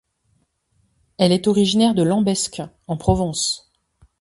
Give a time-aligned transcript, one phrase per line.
[1.19, 3.71] Elle est originaire de Lambesc, en Provence.